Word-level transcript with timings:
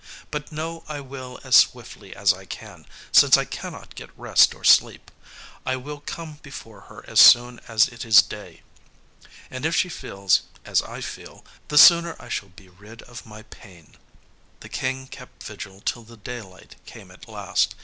But 0.31 0.51
know 0.51 0.83
I 0.87 0.99
will 0.99 1.39
as 1.43 1.55
swiftly 1.55 2.15
as 2.15 2.33
I 2.33 2.43
can, 2.45 2.87
since 3.11 3.37
I 3.37 3.45
cannot 3.45 3.93
get 3.93 4.09
rest 4.17 4.55
or 4.55 4.63
sleep. 4.63 5.11
I 5.63 5.75
will 5.75 5.99
come 5.99 6.39
before 6.41 6.81
her 6.89 7.05
as 7.07 7.19
soon 7.21 7.59
as 7.67 7.87
it 7.87 8.03
is 8.03 8.23
day, 8.23 8.63
and 9.51 9.63
if 9.63 9.75
she 9.75 9.89
feels 9.89 10.41
as 10.65 10.81
I 10.81 11.01
feel, 11.01 11.45
the 11.67 11.77
sooner 11.77 12.15
I 12.19 12.29
shall 12.29 12.49
be 12.49 12.67
rid 12.67 13.03
of 13.03 13.27
my 13.27 13.43
pain." 13.43 13.95
The 14.61 14.69
King 14.69 15.05
kept 15.05 15.43
vigil 15.43 15.81
till 15.81 16.01
the 16.01 16.17
daylight 16.17 16.77
came 16.87 17.11
at 17.11 17.27
last. 17.29 17.75